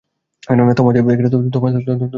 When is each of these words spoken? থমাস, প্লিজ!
থমাস, 1.53 1.73
প্লিজ! 1.77 2.01